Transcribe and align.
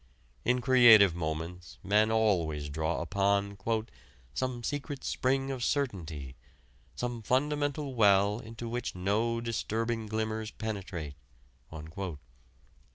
In 0.43 0.61
creative 0.61 1.13
moments 1.13 1.77
men 1.83 2.09
always 2.09 2.69
draw 2.69 3.01
upon 3.03 3.55
"some 4.33 4.63
secret 4.63 5.03
spring 5.03 5.51
of 5.51 5.63
certainty, 5.63 6.35
some 6.95 7.21
fundamental 7.21 7.93
well 7.93 8.39
into 8.39 8.67
which 8.67 8.95
no 8.95 9.39
disturbing 9.41 10.07
glimmers 10.07 10.49
penetrate." 10.49 11.13